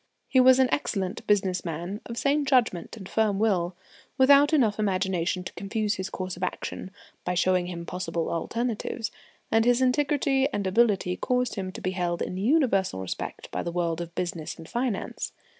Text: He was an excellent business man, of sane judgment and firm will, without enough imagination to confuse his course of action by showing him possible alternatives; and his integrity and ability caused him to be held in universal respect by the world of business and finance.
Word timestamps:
He 0.27 0.39
was 0.39 0.57
an 0.57 0.67
excellent 0.73 1.27
business 1.27 1.63
man, 1.63 2.01
of 2.07 2.17
sane 2.17 2.43
judgment 2.43 2.97
and 2.97 3.07
firm 3.07 3.37
will, 3.37 3.75
without 4.17 4.51
enough 4.51 4.79
imagination 4.79 5.43
to 5.43 5.53
confuse 5.53 5.93
his 5.93 6.09
course 6.09 6.35
of 6.35 6.41
action 6.41 6.89
by 7.23 7.35
showing 7.35 7.67
him 7.67 7.85
possible 7.85 8.31
alternatives; 8.31 9.11
and 9.51 9.63
his 9.63 9.79
integrity 9.79 10.47
and 10.51 10.65
ability 10.65 11.17
caused 11.17 11.53
him 11.53 11.71
to 11.73 11.81
be 11.81 11.91
held 11.91 12.23
in 12.23 12.35
universal 12.37 12.99
respect 12.99 13.51
by 13.51 13.61
the 13.61 13.71
world 13.71 14.01
of 14.01 14.15
business 14.15 14.57
and 14.57 14.67
finance. 14.67 15.33